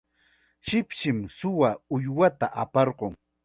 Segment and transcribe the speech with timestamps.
[0.67, 3.13] shipshim suwa uywata aparqun.